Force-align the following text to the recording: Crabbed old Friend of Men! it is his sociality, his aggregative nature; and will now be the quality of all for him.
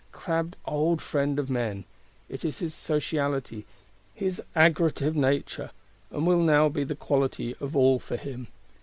Crabbed 0.11 0.55
old 0.65 0.99
Friend 0.99 1.37
of 1.37 1.47
Men! 1.47 1.83
it 2.27 2.43
is 2.43 2.57
his 2.57 2.73
sociality, 2.73 3.67
his 4.15 4.41
aggregative 4.55 5.13
nature; 5.13 5.69
and 6.09 6.25
will 6.25 6.41
now 6.41 6.69
be 6.69 6.83
the 6.83 6.95
quality 6.95 7.55
of 7.61 7.75
all 7.75 7.99
for 7.99 8.17
him. 8.17 8.47